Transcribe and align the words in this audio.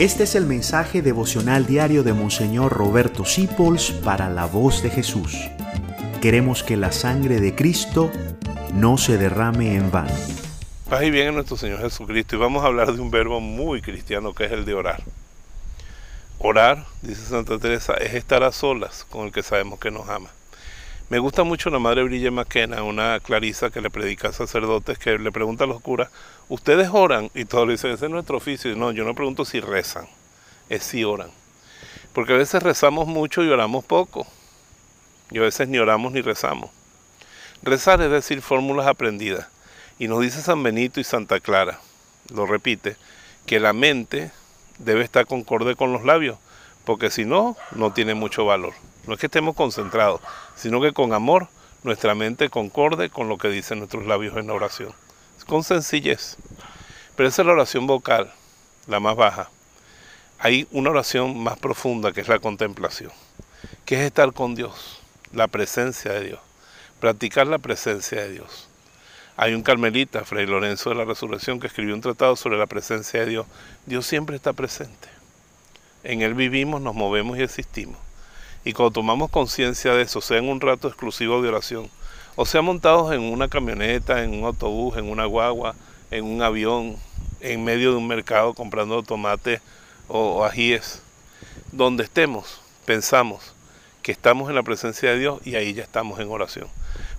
Este 0.00 0.22
es 0.22 0.34
el 0.34 0.46
mensaje 0.46 1.02
devocional 1.02 1.66
diario 1.66 2.02
de 2.02 2.14
Monseñor 2.14 2.72
Roberto 2.72 3.26
Sipols 3.26 3.90
para 3.90 4.30
la 4.30 4.46
voz 4.46 4.82
de 4.82 4.88
Jesús. 4.88 5.36
Queremos 6.22 6.62
que 6.62 6.78
la 6.78 6.90
sangre 6.90 7.38
de 7.38 7.54
Cristo 7.54 8.10
no 8.72 8.96
se 8.96 9.18
derrame 9.18 9.74
en 9.74 9.90
vano. 9.90 10.14
Paz 10.88 11.02
y 11.02 11.10
bien 11.10 11.28
en 11.28 11.34
nuestro 11.34 11.58
Señor 11.58 11.82
Jesucristo 11.82 12.36
y 12.36 12.38
vamos 12.38 12.64
a 12.64 12.68
hablar 12.68 12.94
de 12.94 12.98
un 12.98 13.10
verbo 13.10 13.40
muy 13.40 13.82
cristiano 13.82 14.32
que 14.32 14.46
es 14.46 14.52
el 14.52 14.64
de 14.64 14.72
orar. 14.72 15.02
Orar, 16.38 16.86
dice 17.02 17.26
Santa 17.26 17.58
Teresa, 17.58 17.92
es 17.92 18.14
estar 18.14 18.42
a 18.42 18.52
solas 18.52 19.04
con 19.10 19.26
el 19.26 19.32
que 19.32 19.42
sabemos 19.42 19.78
que 19.80 19.90
nos 19.90 20.08
ama. 20.08 20.30
Me 21.10 21.18
gusta 21.18 21.42
mucho 21.42 21.70
la 21.70 21.80
Madre 21.80 22.04
Brilla 22.04 22.30
McKenna, 22.30 22.84
una 22.84 23.18
clarisa 23.18 23.70
que 23.70 23.80
le 23.80 23.90
predica 23.90 24.28
a 24.28 24.32
sacerdotes, 24.32 24.96
que 24.96 25.18
le 25.18 25.32
pregunta 25.32 25.64
a 25.64 25.66
los 25.66 25.80
curas, 25.80 26.08
¿ustedes 26.48 26.88
oran? 26.92 27.32
Y 27.34 27.46
todos 27.46 27.66
le 27.66 27.72
dicen, 27.72 27.90
ese 27.90 28.04
es 28.04 28.10
nuestro 28.12 28.36
oficio. 28.36 28.70
Y 28.70 28.76
no, 28.76 28.92
yo 28.92 29.02
no 29.02 29.12
pregunto 29.12 29.44
si 29.44 29.58
rezan, 29.58 30.06
es 30.68 30.84
si 30.84 31.02
oran. 31.02 31.32
Porque 32.12 32.34
a 32.34 32.36
veces 32.36 32.62
rezamos 32.62 33.08
mucho 33.08 33.42
y 33.42 33.48
oramos 33.48 33.84
poco. 33.84 34.24
Y 35.32 35.38
a 35.38 35.42
veces 35.42 35.66
ni 35.66 35.78
oramos 35.78 36.12
ni 36.12 36.20
rezamos. 36.20 36.70
Rezar 37.64 38.00
es 38.02 38.10
decir 38.12 38.40
fórmulas 38.40 38.86
aprendidas. 38.86 39.48
Y 39.98 40.06
nos 40.06 40.20
dice 40.20 40.40
San 40.40 40.62
Benito 40.62 41.00
y 41.00 41.04
Santa 41.04 41.40
Clara, 41.40 41.80
lo 42.32 42.46
repite, 42.46 42.96
que 43.46 43.58
la 43.58 43.72
mente 43.72 44.30
debe 44.78 45.02
estar 45.02 45.26
concorde 45.26 45.74
con 45.74 45.92
los 45.92 46.04
labios, 46.04 46.38
porque 46.84 47.10
si 47.10 47.24
no, 47.24 47.56
no 47.72 47.92
tiene 47.92 48.14
mucho 48.14 48.44
valor. 48.44 48.74
No 49.10 49.14
es 49.14 49.20
que 49.20 49.26
estemos 49.26 49.56
concentrados, 49.56 50.20
sino 50.54 50.80
que 50.80 50.92
con 50.92 51.12
amor 51.12 51.48
nuestra 51.82 52.14
mente 52.14 52.48
concorde 52.48 53.10
con 53.10 53.28
lo 53.28 53.38
que 53.38 53.48
dicen 53.48 53.80
nuestros 53.80 54.06
labios 54.06 54.36
en 54.36 54.46
la 54.46 54.52
oración. 54.52 54.92
Con 55.48 55.64
sencillez. 55.64 56.36
Pero 57.16 57.28
esa 57.28 57.42
es 57.42 57.46
la 57.46 57.54
oración 57.54 57.88
vocal, 57.88 58.32
la 58.86 59.00
más 59.00 59.16
baja. 59.16 59.50
Hay 60.38 60.68
una 60.70 60.90
oración 60.90 61.42
más 61.42 61.58
profunda 61.58 62.12
que 62.12 62.20
es 62.20 62.28
la 62.28 62.38
contemplación, 62.38 63.10
que 63.84 63.96
es 63.96 64.02
estar 64.02 64.32
con 64.32 64.54
Dios, 64.54 65.00
la 65.32 65.48
presencia 65.48 66.12
de 66.12 66.26
Dios, 66.26 66.40
practicar 67.00 67.48
la 67.48 67.58
presencia 67.58 68.22
de 68.22 68.30
Dios. 68.30 68.68
Hay 69.36 69.54
un 69.54 69.64
carmelita, 69.64 70.24
Fray 70.24 70.46
Lorenzo 70.46 70.90
de 70.90 70.94
la 70.94 71.04
Resurrección, 71.04 71.58
que 71.58 71.66
escribió 71.66 71.96
un 71.96 72.00
tratado 72.00 72.36
sobre 72.36 72.58
la 72.58 72.68
presencia 72.68 73.18
de 73.18 73.26
Dios. 73.26 73.46
Dios 73.86 74.06
siempre 74.06 74.36
está 74.36 74.52
presente. 74.52 75.08
En 76.04 76.22
Él 76.22 76.34
vivimos, 76.34 76.80
nos 76.80 76.94
movemos 76.94 77.38
y 77.38 77.42
existimos. 77.42 77.98
Y 78.62 78.74
cuando 78.74 78.92
tomamos 78.92 79.30
conciencia 79.30 79.94
de 79.94 80.02
eso, 80.02 80.20
sea 80.20 80.36
en 80.36 80.48
un 80.48 80.60
rato 80.60 80.88
exclusivo 80.88 81.40
de 81.40 81.48
oración, 81.48 81.90
o 82.36 82.44
sea 82.44 82.60
montados 82.60 83.12
en 83.12 83.22
una 83.22 83.48
camioneta, 83.48 84.22
en 84.22 84.34
un 84.34 84.44
autobús, 84.44 84.98
en 84.98 85.10
una 85.10 85.24
guagua, 85.24 85.74
en 86.10 86.24
un 86.24 86.42
avión, 86.42 86.96
en 87.40 87.64
medio 87.64 87.92
de 87.92 87.96
un 87.96 88.06
mercado 88.06 88.52
comprando 88.52 89.02
tomate 89.02 89.62
o 90.08 90.44
ajíes, 90.44 91.00
donde 91.72 92.04
estemos, 92.04 92.60
pensamos 92.84 93.54
que 94.02 94.12
estamos 94.12 94.50
en 94.50 94.56
la 94.56 94.62
presencia 94.62 95.10
de 95.10 95.18
Dios 95.18 95.40
y 95.46 95.54
ahí 95.54 95.72
ya 95.72 95.82
estamos 95.82 96.20
en 96.20 96.28
oración. 96.28 96.68